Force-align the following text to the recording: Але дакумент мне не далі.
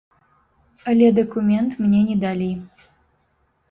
Але 0.93 1.07
дакумент 1.19 1.79
мне 1.85 1.99
не 2.11 2.19
далі. 2.27 2.53